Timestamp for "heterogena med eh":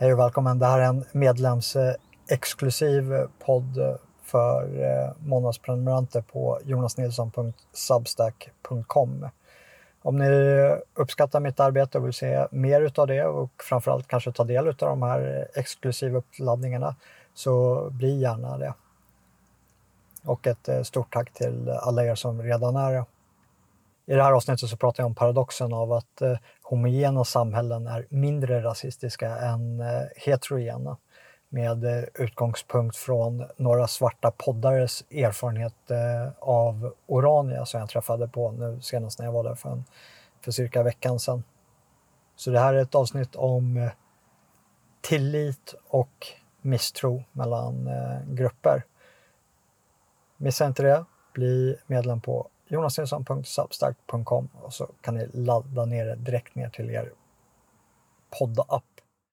30.16-32.04